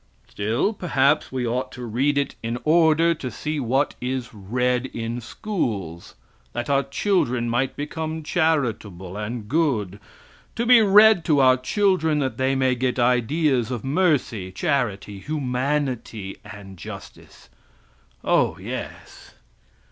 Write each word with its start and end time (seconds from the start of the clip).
Still, 0.27 0.73
perhaps, 0.73 1.31
we 1.31 1.45
ought 1.45 1.71
to 1.73 1.85
read 1.85 2.17
it 2.17 2.33
in 2.41 2.57
order 2.63 3.13
to 3.13 3.29
see 3.29 3.59
what 3.59 3.93
is 4.01 4.33
read 4.33 4.87
in 4.87 5.21
schools 5.21 6.15
that 6.53 6.71
our 6.71 6.81
children 6.81 7.47
might 7.47 7.75
become 7.75 8.23
charitable 8.23 9.15
and 9.15 9.47
good; 9.47 9.99
to 10.55 10.65
be 10.65 10.81
read 10.81 11.23
to 11.25 11.39
our 11.39 11.55
children 11.55 12.17
that 12.17 12.37
they 12.37 12.55
may 12.55 12.73
get 12.73 12.97
ideas 12.97 13.69
of 13.69 13.83
mercy, 13.83 14.51
charity 14.51 15.19
humanity 15.19 16.35
and 16.43 16.77
justice! 16.77 17.49
Oh, 18.23 18.57
yes! 18.57 19.35